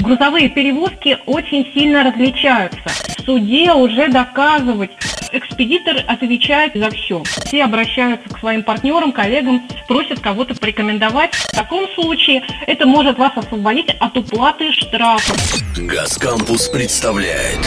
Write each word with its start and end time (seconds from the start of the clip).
Грузовые 0.00 0.48
перевозки 0.48 1.18
очень 1.26 1.70
сильно 1.72 2.04
различаются. 2.04 2.80
В 3.18 3.24
суде 3.24 3.72
уже 3.72 4.08
доказывать 4.08 4.90
экспедитор 5.32 5.96
отвечает 6.06 6.72
за 6.74 6.90
все. 6.90 7.22
Все 7.46 7.64
обращаются 7.64 8.28
к 8.28 8.38
своим 8.38 8.62
партнерам, 8.62 9.12
коллегам, 9.12 9.62
просят 9.88 10.20
кого-то 10.20 10.54
порекомендовать. 10.54 11.34
В 11.34 11.52
таком 11.52 11.88
случае 11.94 12.42
это 12.66 12.86
может 12.86 13.18
вас 13.18 13.32
освободить 13.36 13.90
от 13.98 14.16
уплаты 14.16 14.72
штрафов. 14.72 15.36
Газ 15.76 16.18
Кампус 16.18 16.68
представляет 16.68 17.60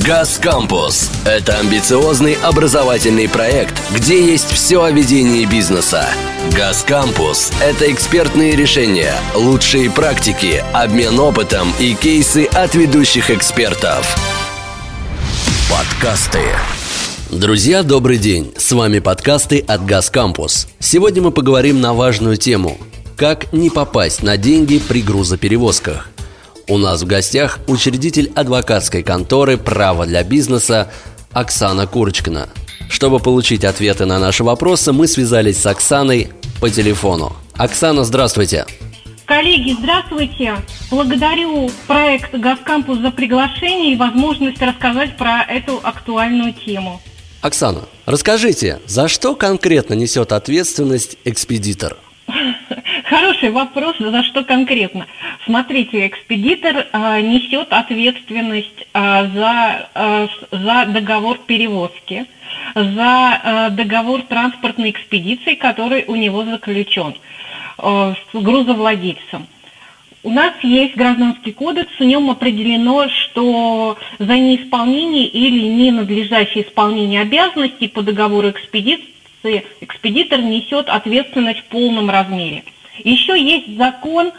Газ 0.00 0.38
Кампус– 0.38 1.10
это 1.26 1.58
амбициозный 1.58 2.32
образовательный 2.42 3.28
проект, 3.28 3.74
где 3.94 4.24
есть 4.24 4.50
все 4.50 4.82
о 4.82 4.90
ведении 4.90 5.44
бизнеса. 5.44 6.06
Газ 6.56 6.82
Кампус– 6.82 7.52
это 7.60 7.92
экспертные 7.92 8.56
решения, 8.56 9.12
лучшие 9.34 9.90
практики, 9.90 10.64
обмен 10.72 11.20
опытом 11.20 11.68
и 11.78 11.92
кейсы 11.92 12.46
от 12.46 12.74
ведущих 12.74 13.30
экспертов. 13.30 14.16
Подкасты 15.70 16.40
Друзья, 17.30 17.82
добрый 17.82 18.16
день! 18.16 18.54
С 18.56 18.72
вами 18.72 18.98
подкасты 18.98 19.58
от 19.58 19.84
Газ 19.84 20.08
Кампус. 20.08 20.68
Сегодня 20.78 21.20
мы 21.20 21.32
поговорим 21.32 21.82
на 21.82 21.92
важную 21.92 22.38
тему– 22.38 22.78
как 23.22 23.52
не 23.52 23.70
попасть 23.70 24.24
на 24.24 24.36
деньги 24.36 24.78
при 24.78 25.00
грузоперевозках. 25.00 26.11
У 26.68 26.78
нас 26.78 27.02
в 27.02 27.06
гостях 27.06 27.58
учредитель 27.66 28.30
адвокатской 28.34 29.02
конторы 29.02 29.58
«Право 29.58 30.06
для 30.06 30.22
бизнеса» 30.22 30.90
Оксана 31.32 31.86
Курочкина. 31.86 32.48
Чтобы 32.88 33.18
получить 33.18 33.64
ответы 33.64 34.04
на 34.04 34.18
наши 34.18 34.44
вопросы, 34.44 34.92
мы 34.92 35.08
связались 35.08 35.58
с 35.58 35.66
Оксаной 35.66 36.28
по 36.60 36.70
телефону. 36.70 37.34
Оксана, 37.54 38.04
здравствуйте! 38.04 38.66
Коллеги, 39.24 39.74
здравствуйте! 39.78 40.56
Благодарю 40.90 41.70
проект 41.86 42.34
«Газкампус» 42.34 42.98
за 42.98 43.10
приглашение 43.10 43.94
и 43.94 43.96
возможность 43.96 44.60
рассказать 44.62 45.16
про 45.16 45.42
эту 45.42 45.80
актуальную 45.82 46.54
тему. 46.54 47.00
Оксана, 47.40 47.80
расскажите, 48.06 48.80
за 48.86 49.08
что 49.08 49.34
конкретно 49.34 49.94
несет 49.94 50.32
ответственность 50.32 51.16
экспедитор? 51.24 51.96
Хороший 53.12 53.50
вопрос, 53.50 53.96
за 53.98 54.22
что 54.22 54.42
конкретно. 54.42 55.06
Смотрите, 55.44 56.06
экспедитор 56.06 56.86
э, 56.90 57.20
несет 57.20 57.70
ответственность 57.70 58.86
э, 58.94 59.28
за, 59.34 59.88
э, 59.94 60.28
за 60.50 60.86
договор 60.86 61.36
перевозки, 61.36 62.24
за 62.74 63.40
э, 63.44 63.70
договор 63.72 64.22
транспортной 64.22 64.92
экспедиции, 64.92 65.56
который 65.56 66.06
у 66.08 66.14
него 66.14 66.46
заключен 66.46 67.14
э, 67.76 68.14
с 68.32 68.34
грузовладельцем. 68.34 69.46
У 70.22 70.30
нас 70.30 70.54
есть 70.62 70.96
гражданский 70.96 71.52
кодекс, 71.52 71.92
в 71.98 72.04
нем 72.04 72.30
определено, 72.30 73.10
что 73.10 73.98
за 74.20 74.38
неисполнение 74.38 75.26
или 75.26 75.66
ненадлежащее 75.66 76.66
исполнение 76.66 77.20
обязанностей 77.20 77.88
по 77.88 78.00
договору 78.00 78.48
экспедиции 78.48 79.66
экспедитор 79.82 80.40
несет 80.40 80.88
ответственность 80.88 81.60
в 81.60 81.64
полном 81.64 82.08
размере. 82.08 82.64
Еще 82.98 83.40
есть 83.40 83.76
закон, 83.76 84.32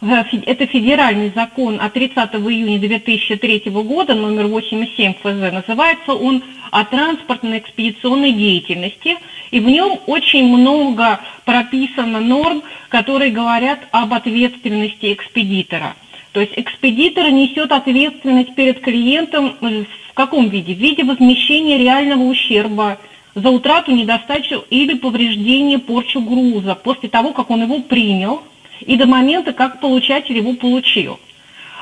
э, 0.00 0.24
это 0.46 0.66
федеральный 0.66 1.30
закон 1.34 1.80
от 1.80 1.92
30 1.92 2.34
июня 2.50 2.78
2003 2.78 3.70
года, 3.82 4.14
номер 4.14 4.46
87 4.46 5.14
ФЗ, 5.14 5.52
называется 5.52 6.14
он 6.14 6.42
о 6.70 6.84
транспортной 6.84 7.58
экспедиционной 7.58 8.32
деятельности, 8.32 9.16
и 9.50 9.60
в 9.60 9.68
нем 9.68 9.98
очень 10.06 10.46
много 10.48 11.20
прописано 11.44 12.20
норм, 12.20 12.62
которые 12.88 13.30
говорят 13.30 13.80
об 13.90 14.12
ответственности 14.14 15.12
экспедитора. 15.12 15.96
То 16.32 16.40
есть 16.40 16.52
экспедитор 16.56 17.30
несет 17.30 17.72
ответственность 17.72 18.54
перед 18.54 18.80
клиентом 18.80 19.56
в 19.60 20.14
каком 20.14 20.48
виде? 20.48 20.74
В 20.74 20.78
виде 20.78 21.04
возмещения 21.04 21.78
реального 21.78 22.22
ущерба 22.22 22.98
за 23.38 23.50
утрату, 23.50 23.92
недостачу 23.92 24.64
или 24.70 24.94
повреждение, 24.94 25.78
порчу 25.78 26.20
груза 26.20 26.74
после 26.74 27.08
того, 27.08 27.32
как 27.32 27.50
он 27.50 27.62
его 27.62 27.80
принял 27.80 28.42
и 28.80 28.96
до 28.96 29.06
момента, 29.06 29.52
как 29.52 29.80
получатель 29.80 30.36
его 30.36 30.54
получил. 30.54 31.18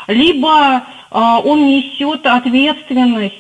Либо 0.07 0.77
э, 1.11 1.19
он 1.45 1.67
несет 1.67 2.27
ответственность 2.27 3.35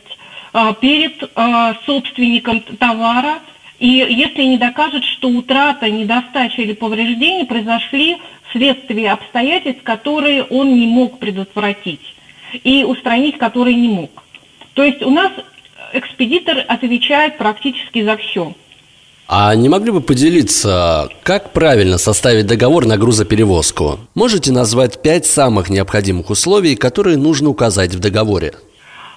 э, 0.52 0.74
перед 0.80 1.22
э, 1.22 1.74
собственником 1.84 2.60
товара, 2.60 3.38
и 3.78 3.88
если 3.88 4.42
не 4.42 4.56
докажет, 4.56 5.04
что 5.04 5.28
утрата, 5.28 5.91
недостача 5.91 6.62
или 6.62 6.72
повреждение 6.72 7.44
произошли 7.44 8.16
вследствие 8.48 9.12
обстоятельств, 9.12 9.82
которые 9.82 10.44
он 10.44 10.74
не 10.74 10.86
мог 10.86 11.18
предотвратить 11.18 12.14
и 12.64 12.84
устранить, 12.84 13.38
которые 13.38 13.74
не 13.74 13.88
мог. 13.88 14.24
То 14.74 14.82
есть 14.82 15.02
у 15.02 15.10
нас 15.10 15.32
экспедитор 15.92 16.58
отвечает 16.69 17.38
практически 17.38 18.02
за 18.02 18.16
все. 18.16 18.54
А 19.28 19.54
не 19.56 19.69
могли 19.69 19.91
бы 19.91 20.00
поделиться, 20.00 21.08
как 21.24 21.52
правильно 21.52 21.98
составить 21.98 22.47
договор 22.47 22.86
на 22.86 22.97
грузоперевозку? 22.97 23.98
Можете 24.14 24.52
назвать 24.52 25.02
пять 25.02 25.26
самых 25.26 25.69
необходимых 25.69 26.30
условий, 26.30 26.76
которые 26.76 27.16
нужно 27.16 27.48
указать 27.48 27.92
в 27.92 27.98
договоре? 27.98 28.54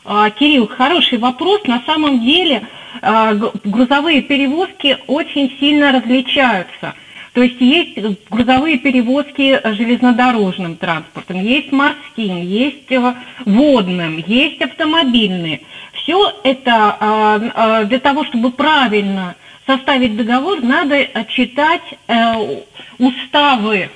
А, 0.05 0.31
Кирилл, 0.31 0.67
хороший 0.67 1.19
вопрос. 1.19 1.61
На 1.65 1.83
самом 1.85 2.23
деле 2.25 2.63
а, 3.03 3.35
грузовые 3.63 4.23
перевозки 4.23 4.97
очень 5.05 5.55
сильно 5.59 5.91
различаются. 5.91 6.95
То 7.33 7.43
есть 7.43 7.61
есть 7.61 7.97
грузовые 8.29 8.79
перевозки 8.79 9.61
железнодорожным 9.75 10.75
транспортом, 10.75 11.41
есть 11.41 11.71
морским, 11.71 12.41
есть 12.41 12.91
э, 12.91 13.13
водным, 13.45 14.23
есть 14.25 14.59
автомобильные. 14.61 15.61
Все 16.09 16.33
это 16.41 16.97
а, 16.99 17.83
для 17.83 17.99
того, 17.99 18.25
чтобы 18.25 18.49
правильно 18.49 19.35
составить 19.67 20.17
договор, 20.17 20.59
надо 20.59 21.07
читать 21.27 21.83
э, 22.07 22.63
уставы. 22.97 23.91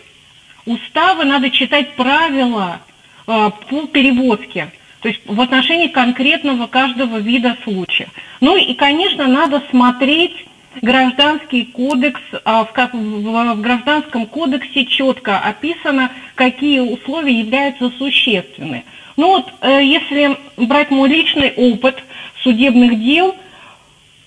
Уставы 0.67 1.25
надо 1.25 1.49
читать 1.49 1.95
правила 1.95 2.81
по 3.25 3.51
перевозке 3.91 4.71
то 5.01 5.09
есть 5.09 5.21
в 5.25 5.41
отношении 5.41 5.87
конкретного 5.87 6.67
каждого 6.67 7.17
вида 7.17 7.57
случая. 7.63 8.07
Ну 8.39 8.55
и, 8.55 8.73
конечно, 8.73 9.27
надо 9.27 9.61
смотреть 9.69 10.45
гражданский 10.81 11.65
кодекс, 11.65 12.21
а, 12.45 12.65
в 12.65 13.61
гражданском 13.61 14.25
кодексе 14.25 14.85
четко 14.85 15.39
описано, 15.39 16.11
какие 16.35 16.79
условия 16.79 17.39
являются 17.39 17.91
существенны. 17.97 18.83
Ну 19.15 19.27
вот, 19.27 19.53
э, 19.61 19.83
если 19.83 20.37
брать 20.57 20.89
мой 20.89 21.09
личный 21.09 21.53
опыт 21.55 22.03
судебных 22.41 22.99
дел, 22.99 23.35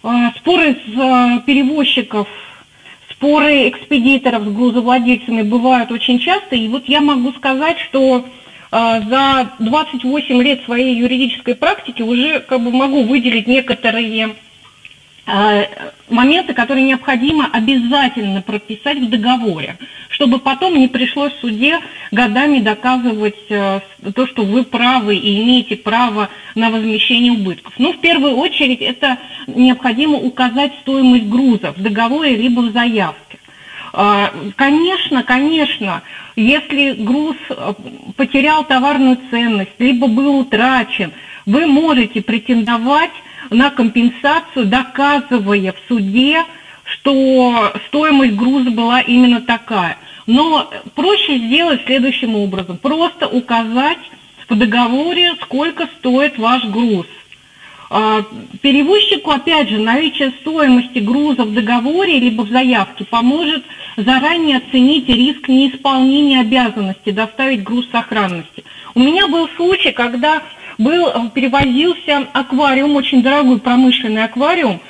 а, 0.03 0.33
споры 0.37 0.75
с 0.75 0.99
а, 0.99 1.41
перевозчиков, 1.41 2.29
споры 3.11 3.69
экспедиторов 3.69 4.45
с 4.45 4.49
грузовладельцами 4.49 5.43
бывают 5.43 5.91
очень 5.91 6.19
часто, 6.19 6.55
и 6.55 6.69
вот 6.69 6.89
я 6.89 7.01
могу 7.01 7.33
сказать, 7.33 7.79
что 7.79 8.25
за 8.71 9.53
28 9.61 10.43
лет 10.43 10.65
своей 10.65 10.97
юридической 10.97 11.55
практики 11.55 12.03
уже 12.03 12.41
как 12.41 12.61
бы 12.61 12.73
могу 12.73 13.05
выделить 13.05 13.47
некоторые 13.47 14.35
моменты, 16.09 16.55
которые 16.55 16.85
необходимо 16.85 17.49
обязательно 17.53 18.43
прописать 18.43 18.99
в 18.99 19.11
договоре, 19.11 19.77
чтобы 20.09 20.39
потом 20.39 20.79
не 20.79 20.87
пришлось 20.87 21.33
в 21.33 21.41
суде 21.41 21.81
годами 22.13 22.61
доказывать 22.61 23.51
а, 23.51 23.81
то, 24.15 24.27
что 24.29 24.45
вы 24.45 24.63
правы 24.63 25.17
и 25.17 25.43
имеете 25.43 25.77
право 25.77 26.29
на 26.55 26.71
возмещение 26.71 27.33
убытков. 27.33 27.75
Но 27.79 27.93
в 27.93 27.99
первую 27.99 28.37
очередь 28.37 28.81
это 28.81 29.19
необходимо 29.49 30.19
указать 30.19 30.73
стоимость 30.83 31.27
груза 31.27 31.73
в 31.73 31.83
договоре 31.83 32.37
либо 32.37 32.61
в 32.61 32.73
заявке. 32.73 33.39
Конечно, 34.57 35.23
конечно, 35.23 36.03
если 36.35 36.93
груз 36.93 37.37
э, 37.49 37.73
потерял 38.17 38.63
товарную 38.63 39.19
ценность, 39.31 39.73
либо 39.79 40.07
был 40.07 40.41
утрачен, 40.41 41.13
вы 41.47 41.67
можете 41.67 42.21
претендовать 42.21 43.13
на 43.51 43.71
компенсацию, 43.71 44.67
доказывая 44.67 45.73
в 45.73 45.77
суде, 45.89 46.45
что 46.85 47.73
стоимость 47.89 48.35
груза 48.35 48.71
была 48.71 49.01
именно 49.01 49.41
такая. 49.41 49.99
Но 50.27 50.71
проще 50.95 51.39
сделать 51.39 51.85
следующим 51.85 52.35
образом. 52.35 52.79
Просто 52.79 53.29
указать 53.29 53.99
в 54.49 54.57
договоре, 54.57 55.35
сколько 55.43 55.89
стоит 55.99 56.39
ваш 56.39 56.65
груз. 56.65 57.07
А, 57.89 58.23
перевозчику, 58.63 59.31
опять 59.31 59.69
же, 59.69 59.79
наличие 59.79 60.33
стоимости 60.41 60.99
груза 60.99 61.45
в 61.45 61.55
договоре 61.55 62.19
либо 62.19 62.43
в 62.43 62.51
заявке 62.51 63.05
поможет 63.05 63.63
заранее 63.97 64.59
оценить 64.59 65.09
риск 65.09 65.49
неисполнения 65.49 66.41
обязанности 66.41 67.11
доставить 67.11 67.63
груз 67.63 67.89
сохранности. 67.91 68.65
У 68.95 69.01
меня 69.01 69.29
был 69.29 69.49
случай, 69.57 69.93
когда 69.93 70.43
был, 70.79 71.09
э, 71.09 71.13
перевозился 71.35 72.27
аквариум, 72.33 72.97
очень 72.97 73.23
дорогой 73.23 73.59
промышленный 73.59 74.25
аквариум, 74.25 74.81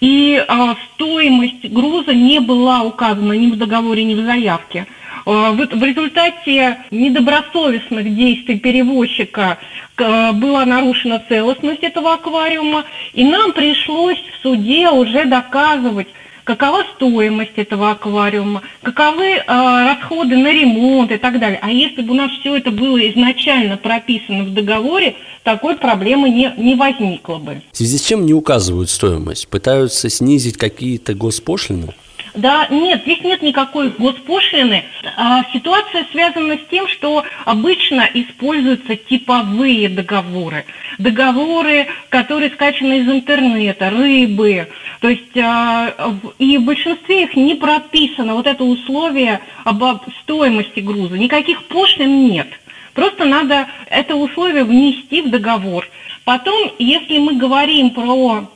и 0.00 0.44
а, 0.48 0.76
стоимость 0.94 1.64
груза 1.70 2.12
не 2.12 2.40
была 2.40 2.82
указана 2.82 3.32
ни 3.32 3.50
в 3.50 3.56
договоре, 3.56 4.04
ни 4.04 4.14
в 4.14 4.24
заявке. 4.24 4.86
в 5.24 5.82
результате 5.82 6.78
недобросовестных 6.90 8.14
действий 8.14 8.58
перевозчика 8.58 9.56
была 9.96 10.66
нарушена 10.66 11.22
целостность 11.26 11.82
этого 11.82 12.14
аквариума, 12.14 12.84
и 13.14 13.24
нам 13.24 13.52
пришлось 13.52 14.18
в 14.18 14.42
суде 14.42 14.90
уже 14.90 15.24
доказывать, 15.24 16.08
какова 16.44 16.84
стоимость 16.94 17.56
этого 17.56 17.90
аквариума, 17.90 18.62
каковы 18.82 19.36
э, 19.36 19.42
расходы 19.46 20.36
на 20.36 20.52
ремонт 20.52 21.10
и 21.10 21.16
так 21.16 21.40
далее. 21.40 21.58
А 21.62 21.70
если 21.70 22.02
бы 22.02 22.12
у 22.12 22.14
нас 22.14 22.30
все 22.40 22.56
это 22.56 22.70
было 22.70 22.98
изначально 23.10 23.76
прописано 23.76 24.44
в 24.44 24.54
договоре, 24.54 25.16
такой 25.42 25.76
проблемы 25.76 26.30
не, 26.30 26.52
не 26.56 26.74
возникло 26.74 27.38
бы. 27.38 27.62
В 27.72 27.76
связи 27.76 27.98
с 27.98 28.02
чем 28.02 28.24
не 28.26 28.34
указывают 28.34 28.90
стоимость? 28.90 29.48
Пытаются 29.48 30.08
снизить 30.08 30.56
какие-то 30.56 31.14
госпошлины? 31.14 31.94
Да, 32.34 32.66
нет, 32.68 33.02
здесь 33.02 33.20
нет 33.20 33.42
никакой 33.42 33.90
госпошлины. 33.90 34.84
А, 35.16 35.44
ситуация 35.52 36.04
связана 36.10 36.56
с 36.56 36.68
тем, 36.68 36.88
что 36.88 37.24
обычно 37.44 38.08
используются 38.12 38.96
типовые 38.96 39.88
договоры. 39.88 40.64
Договоры, 40.98 41.86
которые 42.08 42.50
скачаны 42.50 43.00
из 43.00 43.08
интернета, 43.08 43.88
рыбы. 43.90 44.68
То 45.00 45.10
есть 45.10 45.36
а, 45.36 45.94
и 46.40 46.58
в 46.58 46.64
большинстве 46.64 47.22
их 47.22 47.36
не 47.36 47.54
прописано 47.54 48.34
вот 48.34 48.48
это 48.48 48.64
условие 48.64 49.40
об 49.62 49.84
стоимости 50.22 50.80
груза. 50.80 51.16
Никаких 51.16 51.62
пошлин 51.68 52.26
нет. 52.26 52.48
Просто 52.94 53.24
надо 53.24 53.68
это 53.88 54.16
условие 54.16 54.64
внести 54.64 55.22
в 55.22 55.30
договор. 55.30 55.88
Потом, 56.24 56.72
если 56.80 57.18
мы 57.18 57.34
говорим 57.34 57.90
про 57.90 58.48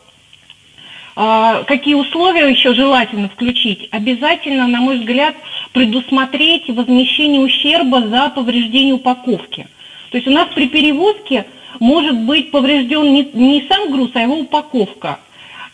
какие 1.67 1.95
условия 1.95 2.49
еще 2.49 2.75
желательно 2.75 3.29
включить? 3.29 3.89
Обязательно, 3.91 4.69
на 4.69 4.81
мой 4.81 4.99
взгляд, 4.99 5.35
предусмотреть 5.73 6.69
возмещение 6.69 7.41
ущерба 7.41 8.03
за 8.03 8.31
повреждение 8.31 8.95
упаковки. 8.95 9.67
То 10.11 10.19
есть 10.19 10.29
у 10.29 10.31
нас 10.31 10.49
при 10.55 10.69
перевозке 10.69 11.47
может 11.81 12.17
быть 12.17 12.53
поврежден 12.53 13.13
не, 13.13 13.29
не 13.33 13.67
сам 13.69 13.91
груз, 13.91 14.11
а 14.15 14.21
его 14.21 14.39
упаковка. 14.39 15.19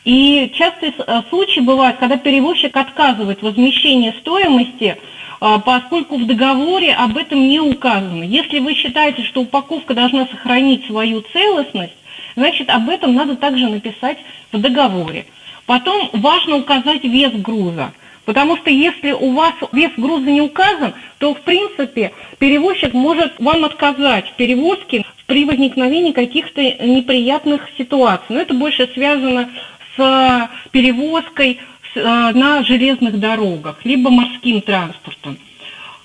И 0.06 0.50
частые 0.54 0.94
э, 0.96 1.22
случаи 1.28 1.60
бывают, 1.60 1.98
когда 1.98 2.16
перевозчик 2.16 2.74
отказывает 2.76 3.42
возмещение 3.42 4.14
стоимости, 4.20 4.96
а, 5.40 5.58
поскольку 5.58 6.16
в 6.16 6.26
договоре 6.26 6.94
об 6.94 7.18
этом 7.18 7.38
не 7.48 7.60
указано. 7.60 8.22
Если 8.22 8.60
вы 8.60 8.72
считаете, 8.74 9.24
что 9.24 9.42
упаковка 9.42 9.92
должна 9.92 10.26
сохранить 10.26 10.86
свою 10.86 11.22
целостность, 11.32 11.92
значит, 12.36 12.70
об 12.70 12.88
этом 12.88 13.14
надо 13.14 13.36
также 13.36 13.68
написать 13.68 14.18
в 14.52 14.60
договоре. 14.60 15.26
Потом 15.66 16.10
важно 16.12 16.56
указать 16.56 17.04
вес 17.04 17.32
груза. 17.32 17.92
Потому 18.24 18.56
что 18.56 18.70
если 18.70 19.12
у 19.12 19.32
вас 19.32 19.54
вес 19.72 19.92
груза 19.96 20.30
не 20.30 20.40
указан, 20.40 20.94
то 21.18 21.34
в 21.34 21.40
принципе 21.42 22.12
перевозчик 22.38 22.94
может 22.94 23.38
вам 23.38 23.64
отказать 23.64 24.30
в 24.30 24.32
перевозке 24.34 25.04
при 25.26 25.44
возникновении 25.44 26.12
каких-то 26.12 26.62
неприятных 26.62 27.68
ситуаций. 27.76 28.26
Но 28.30 28.40
это 28.40 28.54
больше 28.54 28.88
связано 28.94 29.50
с 29.96 30.50
перевозкой 30.70 31.60
э, 31.94 32.00
на 32.02 32.62
железных 32.62 33.20
дорогах, 33.20 33.78
либо 33.84 34.10
морским 34.10 34.60
транспортом. 34.60 35.38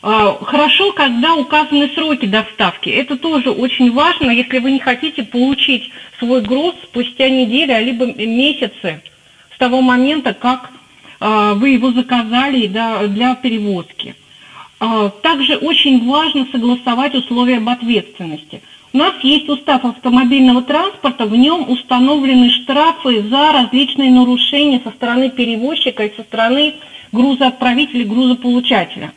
А, 0.01 0.37
хорошо, 0.41 0.93
когда 0.93 1.35
указаны 1.35 1.89
сроки 1.93 2.25
доставки. 2.25 2.89
Это 2.89 3.17
тоже 3.17 3.51
очень 3.51 3.91
важно, 3.91 4.31
если 4.31 4.59
вы 4.59 4.71
не 4.71 4.79
хотите 4.79 5.23
получить 5.23 5.91
свой 6.19 6.41
груз 6.41 6.75
спустя 6.83 7.29
неделю, 7.29 7.83
либо 7.83 8.05
месяцы 8.05 9.01
с 9.53 9.57
того 9.57 9.81
момента, 9.81 10.33
как 10.33 10.71
а, 11.19 11.53
вы 11.53 11.69
его 11.69 11.91
заказали 11.91 12.67
для 12.67 13.35
перевозки. 13.35 14.15
А, 14.79 15.09
также 15.09 15.57
очень 15.57 16.07
важно 16.07 16.47
согласовать 16.51 17.13
условия 17.15 17.57
об 17.57 17.67
ответственности. 17.67 18.61
У 18.93 18.97
нас 18.97 19.13
есть 19.21 19.49
устав 19.49 19.83
автомобильного 19.83 20.63
транспорта, 20.63 21.25
в 21.25 21.35
нем 21.35 21.69
установлены 21.69 22.49
штрафы 22.49 23.21
за 23.23 23.51
различные 23.51 24.11
нарушения 24.11 24.81
со 24.83 24.91
стороны 24.91 25.29
перевозчика 25.29 26.05
и 26.05 26.15
со 26.15 26.23
стороны 26.23 26.75
грузоотправителя, 27.11 28.05
грузополучателя. 28.05 29.11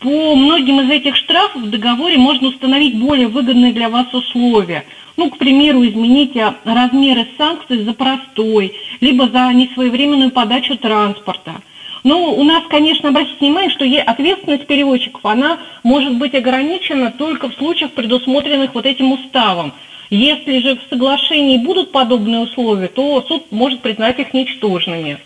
По 0.00 0.34
многим 0.34 0.80
из 0.80 0.90
этих 0.90 1.14
штрафов 1.14 1.60
в 1.60 1.70
договоре 1.70 2.16
можно 2.16 2.48
установить 2.48 2.98
более 2.98 3.28
выгодные 3.28 3.74
для 3.74 3.90
вас 3.90 4.12
условия. 4.14 4.86
Ну, 5.18 5.28
к 5.28 5.36
примеру, 5.36 5.86
измените 5.86 6.54
размеры 6.64 7.26
санкций 7.36 7.84
за 7.84 7.92
простой, 7.92 8.72
либо 9.02 9.28
за 9.28 9.52
несвоевременную 9.52 10.30
подачу 10.30 10.78
транспорта. 10.78 11.60
Но 12.02 12.32
у 12.32 12.42
нас, 12.44 12.64
конечно, 12.70 13.10
обратите 13.10 13.36
внимание, 13.40 13.70
что 13.70 13.84
ответственность 13.84 14.66
перевозчиков, 14.66 15.20
она 15.26 15.58
может 15.82 16.16
быть 16.16 16.34
ограничена 16.34 17.12
только 17.12 17.50
в 17.50 17.54
случаях, 17.56 17.90
предусмотренных 17.90 18.74
вот 18.74 18.86
этим 18.86 19.12
уставом. 19.12 19.74
Если 20.08 20.60
же 20.60 20.76
в 20.76 20.88
соглашении 20.88 21.58
будут 21.58 21.92
подобные 21.92 22.40
условия, 22.40 22.88
то 22.88 23.22
суд 23.28 23.52
может 23.52 23.80
признать 23.80 24.18
их 24.18 24.32
ничтожными. 24.32 25.18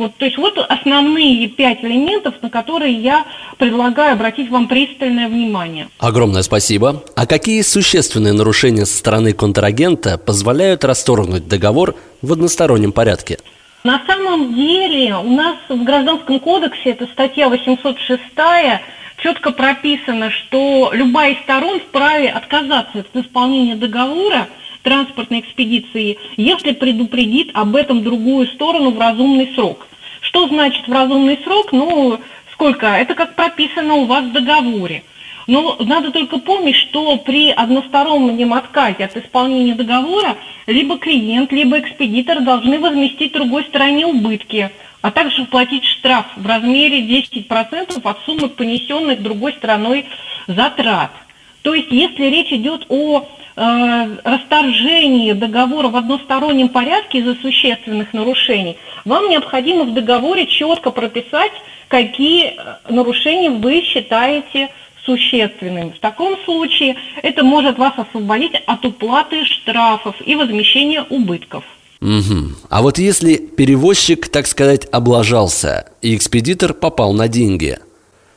Вот, 0.00 0.16
то 0.16 0.24
есть 0.24 0.38
вот 0.38 0.56
основные 0.56 1.46
пять 1.48 1.84
элементов, 1.84 2.32
на 2.40 2.48
которые 2.48 2.94
я 2.94 3.26
предлагаю 3.58 4.14
обратить 4.14 4.48
вам 4.48 4.66
пристальное 4.66 5.28
внимание. 5.28 5.90
Огромное 5.98 6.40
спасибо. 6.40 7.04
А 7.16 7.26
какие 7.26 7.60
существенные 7.60 8.32
нарушения 8.32 8.86
со 8.86 8.96
стороны 8.96 9.34
контрагента 9.34 10.16
позволяют 10.16 10.84
расторгнуть 10.84 11.48
договор 11.48 11.96
в 12.22 12.32
одностороннем 12.32 12.92
порядке? 12.92 13.40
На 13.84 14.00
самом 14.06 14.54
деле 14.54 15.16
у 15.16 15.32
нас 15.34 15.56
в 15.68 15.84
Гражданском 15.84 16.40
кодексе, 16.40 16.92
это 16.92 17.04
статья 17.04 17.50
806, 17.50 18.22
четко 19.18 19.50
прописано, 19.50 20.30
что 20.30 20.92
любая 20.94 21.34
из 21.34 21.40
сторон 21.40 21.78
вправе 21.78 22.30
отказаться 22.30 23.00
от 23.00 23.14
исполнения 23.14 23.76
договора 23.76 24.48
транспортной 24.82 25.40
экспедиции, 25.40 26.16
если 26.38 26.72
предупредит 26.72 27.50
об 27.52 27.76
этом 27.76 28.02
другую 28.02 28.46
сторону 28.46 28.92
в 28.92 28.98
разумный 28.98 29.52
срок. 29.54 29.86
Что 30.30 30.46
значит 30.46 30.86
в 30.86 30.92
разумный 30.92 31.40
срок? 31.42 31.72
Ну, 31.72 32.20
сколько? 32.52 32.86
Это 32.86 33.16
как 33.16 33.34
прописано 33.34 33.94
у 33.94 34.04
вас 34.04 34.24
в 34.26 34.32
договоре. 34.32 35.02
Но 35.48 35.76
надо 35.80 36.12
только 36.12 36.38
помнить, 36.38 36.76
что 36.76 37.16
при 37.16 37.50
одностороннем 37.50 38.54
отказе 38.54 39.06
от 39.06 39.16
исполнения 39.16 39.74
договора 39.74 40.36
либо 40.68 40.98
клиент, 40.98 41.50
либо 41.50 41.80
экспедитор 41.80 42.42
должны 42.42 42.78
возместить 42.78 43.32
другой 43.32 43.64
стороне 43.64 44.06
убытки, 44.06 44.70
а 45.02 45.10
также 45.10 45.46
платить 45.46 45.84
штраф 45.84 46.26
в 46.36 46.46
размере 46.46 47.00
10% 47.00 48.00
от 48.04 48.18
суммы 48.24 48.50
понесенных 48.50 49.20
другой 49.20 49.54
стороной 49.54 50.06
затрат. 50.46 51.10
То 51.62 51.74
есть, 51.74 51.90
если 51.90 52.26
речь 52.26 52.52
идет 52.52 52.86
о 52.88 53.26
расторжении 54.24 55.32
договора 55.32 55.88
в 55.88 55.96
одностороннем 55.96 56.70
порядке 56.70 57.18
из-за 57.18 57.34
существенных 57.34 58.14
нарушений, 58.14 58.78
вам 59.04 59.28
необходимо 59.28 59.84
в 59.84 59.92
договоре 59.92 60.46
четко 60.46 60.90
прописать, 60.90 61.52
какие 61.88 62.46
э, 62.46 62.76
нарушения 62.88 63.50
вы 63.50 63.82
считаете 63.82 64.70
существенными. 65.04 65.90
В 65.90 65.98
таком 65.98 66.36
случае 66.44 66.96
это 67.22 67.42
может 67.42 67.78
вас 67.78 67.94
освободить 67.96 68.54
от 68.66 68.84
уплаты 68.84 69.44
штрафов 69.44 70.16
и 70.24 70.36
возмещения 70.36 71.04
убытков. 71.10 71.64
Угу. 72.00 72.52
А 72.70 72.80
вот 72.80 72.98
если 72.98 73.36
перевозчик, 73.36 74.28
так 74.28 74.46
сказать, 74.46 74.86
облажался, 74.90 75.90
и 76.00 76.16
экспедитор 76.16 76.72
попал 76.72 77.12
на 77.12 77.28
деньги, 77.28 77.78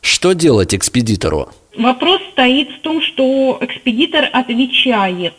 что 0.02 0.34
делать 0.34 0.76
экспедитору? 0.76 1.50
Вопрос 1.76 2.22
стоит 2.32 2.70
в 2.72 2.80
том, 2.82 3.02
что 3.02 3.58
экспедитор 3.62 4.30
отвечает. 4.32 5.34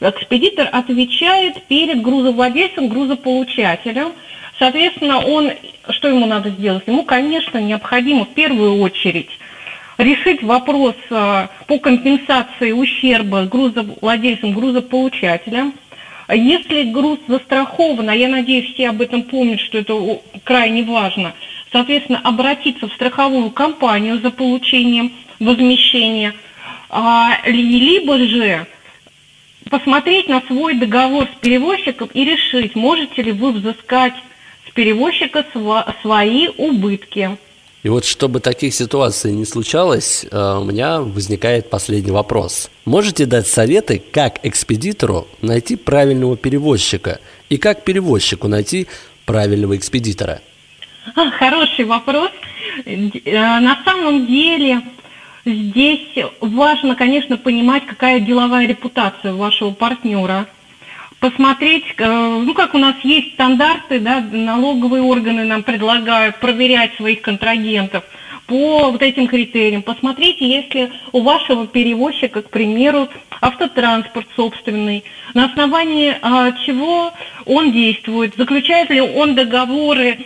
Экспедитор 0.00 0.68
отвечает 0.70 1.62
перед 1.64 2.02
грузовладельцем, 2.02 2.88
грузополучателем. 2.88 4.12
Соответственно, 4.58 5.18
он, 5.20 5.50
что 5.90 6.08
ему 6.08 6.26
надо 6.26 6.50
сделать? 6.50 6.84
Ему, 6.86 7.04
конечно, 7.04 7.58
необходимо 7.58 8.24
в 8.24 8.34
первую 8.34 8.80
очередь 8.80 9.30
решить 9.98 10.42
вопрос 10.42 10.94
а, 11.10 11.48
по 11.66 11.78
компенсации 11.78 12.72
ущерба 12.72 13.44
грузовладельцам, 13.44 14.52
грузополучателям. 14.52 15.74
Если 16.28 16.84
груз 16.84 17.18
застрахован, 17.28 18.08
а 18.08 18.14
я 18.14 18.28
надеюсь, 18.28 18.72
все 18.72 18.88
об 18.88 19.02
этом 19.02 19.22
помнят, 19.22 19.60
что 19.60 19.78
это 19.78 20.20
крайне 20.44 20.82
важно, 20.82 21.34
соответственно, 21.72 22.20
обратиться 22.22 22.88
в 22.88 22.92
страховую 22.94 23.50
компанию 23.50 24.18
за 24.18 24.30
получением 24.30 25.12
возмещения, 25.44 26.34
а, 26.88 27.38
либо 27.46 28.18
же 28.18 28.66
посмотреть 29.70 30.28
на 30.28 30.42
свой 30.42 30.74
договор 30.74 31.26
с 31.26 31.40
перевозчиком 31.40 32.10
и 32.12 32.24
решить, 32.24 32.74
можете 32.74 33.22
ли 33.22 33.32
вы 33.32 33.52
взыскать 33.52 34.14
с 34.68 34.72
перевозчика 34.72 35.44
свои 36.02 36.48
убытки. 36.56 37.38
И 37.82 37.88
вот 37.88 38.04
чтобы 38.04 38.38
таких 38.38 38.74
ситуаций 38.74 39.32
не 39.32 39.44
случалось, 39.44 40.24
э, 40.30 40.58
у 40.60 40.64
меня 40.64 41.00
возникает 41.00 41.68
последний 41.68 42.12
вопрос. 42.12 42.70
Можете 42.84 43.26
дать 43.26 43.48
советы, 43.48 44.00
как 44.12 44.38
экспедитору 44.44 45.26
найти 45.40 45.74
правильного 45.74 46.36
перевозчика 46.36 47.18
и 47.48 47.56
как 47.56 47.82
перевозчику 47.82 48.46
найти 48.46 48.86
правильного 49.26 49.76
экспедитора? 49.76 50.40
Хороший 51.38 51.84
вопрос. 51.84 52.30
Э, 52.84 52.96
на 53.60 53.82
самом 53.84 54.26
деле 54.26 54.82
Здесь 55.44 56.16
важно, 56.40 56.94
конечно, 56.94 57.36
понимать, 57.36 57.84
какая 57.86 58.20
деловая 58.20 58.66
репутация 58.66 59.32
вашего 59.32 59.72
партнера. 59.72 60.46
Посмотреть, 61.18 61.84
э, 61.98 62.06
ну 62.44 62.54
как 62.54 62.74
у 62.74 62.78
нас 62.78 62.96
есть 63.02 63.34
стандарты, 63.34 63.98
да, 63.98 64.20
налоговые 64.20 65.02
органы 65.02 65.44
нам 65.44 65.62
предлагают 65.62 66.38
проверять 66.38 66.94
своих 66.94 67.22
контрагентов 67.22 68.04
по 68.46 68.90
вот 68.90 69.02
этим 69.02 69.26
критериям. 69.26 69.82
Посмотрите, 69.82 70.48
если 70.48 70.92
у 71.12 71.22
вашего 71.22 71.66
перевозчика, 71.66 72.42
к 72.42 72.50
примеру, 72.50 73.08
автотранспорт 73.40 74.26
собственный, 74.36 75.04
на 75.34 75.46
основании 75.46 76.16
а, 76.22 76.52
чего 76.52 77.12
он 77.46 77.72
действует, 77.72 78.36
заключает 78.36 78.90
ли 78.90 79.00
он 79.00 79.34
договоры 79.34 80.18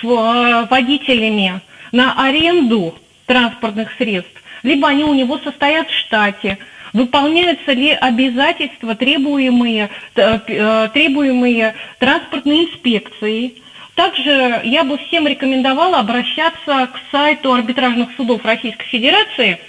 с 0.00 0.04
а, 0.04 0.66
водителями 0.70 1.60
на 1.92 2.14
аренду 2.22 2.94
транспортных 3.28 3.92
средств, 3.96 4.42
либо 4.64 4.88
они 4.88 5.04
у 5.04 5.14
него 5.14 5.38
состоят 5.38 5.88
в 5.88 5.94
штате, 5.94 6.58
выполняются 6.92 7.72
ли 7.72 7.90
обязательства, 7.90 8.96
требуемые, 8.96 9.90
э, 10.16 10.88
требуемые 10.92 11.74
транспортной 12.00 12.64
инспекцией. 12.64 13.62
Также 13.94 14.60
я 14.64 14.84
бы 14.84 14.96
всем 14.98 15.28
рекомендовала 15.28 15.98
обращаться 15.98 16.88
к 16.92 17.00
сайту 17.12 17.52
арбитражных 17.52 18.08
судов 18.16 18.44
Российской 18.44 18.86
Федерации, 18.86 19.60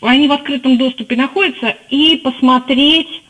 они 0.00 0.28
в 0.28 0.32
открытом 0.32 0.76
доступе 0.78 1.16
находятся, 1.16 1.74
и 1.90 2.16
посмотреть 2.16 3.22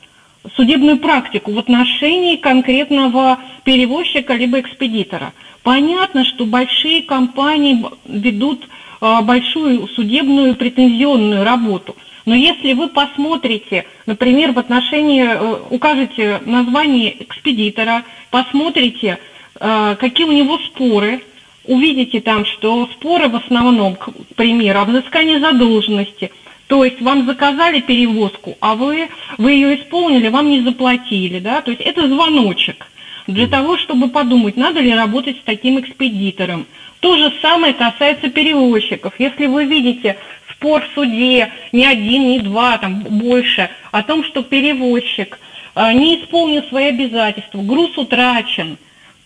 судебную 0.54 0.98
практику 0.98 1.52
в 1.52 1.58
отношении 1.58 2.36
конкретного 2.36 3.38
перевозчика 3.64 4.34
либо 4.34 4.60
экспедитора. 4.60 5.32
Понятно, 5.62 6.25
что 6.25 6.44
большие 6.44 7.02
компании 7.02 7.84
ведут 8.04 8.68
большую 9.00 9.88
судебную 9.88 10.54
претензионную 10.54 11.44
работу. 11.44 11.96
Но 12.26 12.34
если 12.34 12.72
вы 12.72 12.88
посмотрите, 12.88 13.86
например, 14.04 14.52
в 14.52 14.58
отношении, 14.58 15.24
э, 15.24 15.56
укажете 15.70 16.40
название 16.44 17.22
экспедитора, 17.22 18.02
посмотрите, 18.30 19.18
э, 19.60 19.96
какие 19.98 20.26
у 20.26 20.32
него 20.32 20.58
споры, 20.58 21.22
увидите 21.64 22.20
там, 22.20 22.44
что 22.44 22.88
споры 22.92 23.28
в 23.28 23.36
основном, 23.36 23.94
к 23.94 24.10
примеру, 24.34 24.80
об 24.80 24.88
взыскании 24.90 25.38
задолженности, 25.38 26.32
то 26.66 26.84
есть 26.84 27.00
вам 27.00 27.26
заказали 27.26 27.80
перевозку, 27.80 28.56
а 28.60 28.74
вы, 28.74 29.08
вы 29.38 29.52
ее 29.52 29.80
исполнили, 29.80 30.26
вам 30.26 30.50
не 30.50 30.62
заплатили, 30.62 31.38
да, 31.38 31.62
то 31.62 31.70
есть 31.70 31.80
это 31.80 32.08
звоночек 32.08 32.88
для 33.26 33.46
того, 33.46 33.76
чтобы 33.76 34.08
подумать, 34.08 34.56
надо 34.56 34.80
ли 34.80 34.92
работать 34.92 35.36
с 35.38 35.44
таким 35.44 35.80
экспедитором. 35.80 36.66
То 37.00 37.16
же 37.16 37.32
самое 37.42 37.74
касается 37.74 38.30
перевозчиков. 38.30 39.14
Если 39.18 39.46
вы 39.46 39.64
видите 39.64 40.16
спор 40.50 40.82
в 40.82 40.94
суде, 40.94 41.52
не 41.72 41.84
один, 41.84 42.28
не 42.28 42.40
два, 42.40 42.78
там 42.78 43.00
больше, 43.00 43.70
о 43.92 44.02
том, 44.02 44.24
что 44.24 44.42
перевозчик 44.42 45.38
э, 45.74 45.92
не 45.92 46.20
исполнил 46.20 46.62
свои 46.64 46.86
обязательства, 46.86 47.60
груз 47.60 47.96
утрачен, 47.98 48.78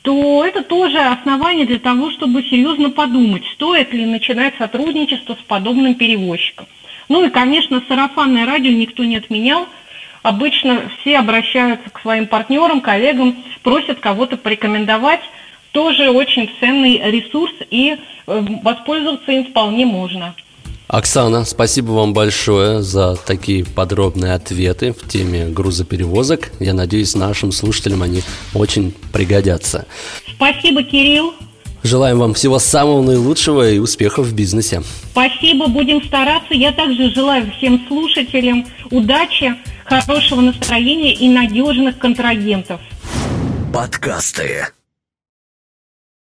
то 0.03 0.45
это 0.45 0.63
тоже 0.63 0.99
основание 0.99 1.67
для 1.67 1.79
того, 1.79 2.11
чтобы 2.11 2.43
серьезно 2.43 2.91
подумать, 2.91 3.45
стоит 3.53 3.93
ли 3.93 4.07
начинать 4.07 4.55
сотрудничество 4.57 5.35
с 5.35 5.43
подобным 5.47 5.95
перевозчиком. 5.95 6.67
Ну 7.09 7.25
и, 7.25 7.31
конечно, 7.31 7.83
сарафанное 7.87 8.47
радио 8.47 8.71
никто 8.71 9.05
не 9.05 9.17
отменял. 9.17 9.67
Обычно 10.23 10.91
все 11.01 11.19
обращаются 11.19 11.91
к 11.91 12.01
своим 12.01 12.27
партнерам, 12.27 12.81
коллегам, 12.81 13.37
просят 13.63 14.01
кого-то 14.01 14.37
порекомендовать 14.37 15.21
тоже 15.73 16.11
очень 16.11 16.51
ценный 16.61 17.01
ресурс, 17.11 17.53
и 17.71 17.97
э, 18.27 18.47
воспользоваться 18.63 19.33
им 19.33 19.47
вполне 19.47 19.87
можно. 19.87 20.35
Оксана, 20.89 21.45
спасибо 21.45 21.93
вам 21.93 22.13
большое 22.13 22.83
за 22.83 23.15
такие 23.15 23.65
подробные 23.65 24.35
ответы 24.35 24.93
в 24.93 25.09
теме 25.09 25.47
грузоперевозок. 25.47 26.51
Я 26.59 26.75
надеюсь, 26.75 27.15
нашим 27.15 27.53
слушателям 27.53 28.03
они 28.03 28.23
очень 28.55 28.93
пригодятся. 29.13 29.87
Спасибо, 30.35 30.83
Кирилл. 30.83 31.33
Желаем 31.85 32.19
вам 32.19 32.35
всего 32.35 32.59
самого 32.59 33.03
наилучшего 33.03 33.71
и 33.71 33.79
успехов 33.79 34.27
в 34.27 34.35
бизнесе. 34.35 34.83
Спасибо, 35.13 35.69
будем 35.69 36.03
стараться. 36.03 36.55
Я 36.55 36.73
также 36.73 37.11
желаю 37.11 37.51
всем 37.53 37.85
слушателям 37.87 38.67
удачи, 38.91 39.55
хорошего 39.85 40.41
настроения 40.41 41.15
и 41.15 41.29
надежных 41.29 41.99
контрагентов. 41.99 42.81
Подкасты. 43.73 44.67